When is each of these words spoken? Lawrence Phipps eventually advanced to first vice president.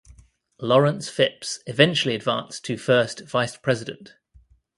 Lawrence 0.59 1.09
Phipps 1.09 1.59
eventually 1.67 2.15
advanced 2.15 2.65
to 2.65 2.75
first 2.75 3.19
vice 3.29 3.55
president. 3.55 4.15